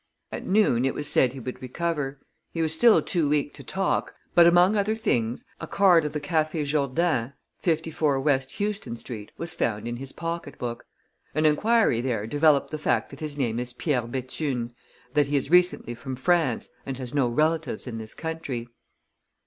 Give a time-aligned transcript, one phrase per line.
[0.31, 2.19] At noon, it was said he would recover.
[2.51, 6.19] He was still too weak to talk, but among other things, a card of the
[6.19, 10.87] Café Jourdain, 54 West Houston Street, was found in his pocket book.
[11.35, 14.73] An inquiry there developed the fact that his name is Pierre Bethune,
[15.13, 18.69] that he is recently from France, and has no relatives in this country.